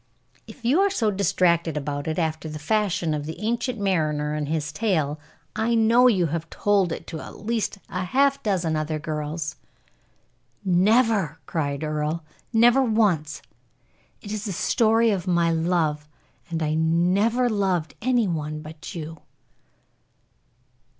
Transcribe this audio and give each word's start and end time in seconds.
"If 0.47 0.65
you 0.65 0.79
are 0.81 0.89
so 0.89 1.11
distracted 1.11 1.77
about 1.77 2.07
it, 2.07 2.17
after 2.17 2.49
the 2.49 2.57
fashion 2.57 3.13
of 3.13 3.27
the 3.27 3.39
Ancient 3.39 3.79
Mariner 3.79 4.33
and 4.33 4.47
his 4.47 4.71
tale, 4.71 5.19
I 5.55 5.75
know 5.75 6.07
you 6.07 6.25
have 6.25 6.49
told 6.49 6.91
it 6.91 7.05
to 7.05 7.19
at 7.21 7.45
least 7.45 7.77
half 7.87 8.37
a 8.39 8.41
dozen 8.41 8.75
other 8.75 8.97
girls." 8.97 9.57
"Never!" 10.65 11.37
cried 11.45 11.83
Earle; 11.83 12.23
"never 12.51 12.81
once! 12.81 13.43
It 14.23 14.31
is 14.31 14.45
the 14.45 14.53
story 14.53 15.11
of 15.11 15.27
my 15.27 15.51
love, 15.51 16.09
and 16.49 16.63
I 16.63 16.73
never 16.73 17.47
loved 17.47 17.93
any 18.01 18.27
one 18.27 18.63
but 18.63 18.95
you." 18.95 19.19